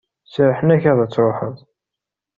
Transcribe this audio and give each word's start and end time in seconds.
Serrḥen-ak 0.33 0.83
ad 0.91 0.99
truḥeḍ. 1.11 1.57